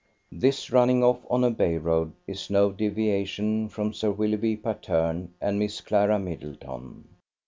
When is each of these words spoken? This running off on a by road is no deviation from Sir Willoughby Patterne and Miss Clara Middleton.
This 0.31 0.71
running 0.71 1.03
off 1.03 1.19
on 1.29 1.43
a 1.43 1.51
by 1.51 1.75
road 1.75 2.13
is 2.25 2.49
no 2.49 2.71
deviation 2.71 3.69
from 3.69 3.93
Sir 3.93 4.09
Willoughby 4.09 4.57
Patterne 4.57 5.35
and 5.39 5.59
Miss 5.59 5.79
Clara 5.79 6.17
Middleton. 6.17 7.07